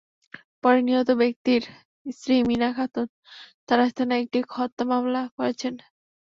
[0.63, 1.61] পরে নিহত ব্যক্তির
[2.11, 3.07] স্ত্রী মিনা খাতুন
[3.67, 5.73] তাড়াশ থানায় একটি হত্যা মামলা করেছেন।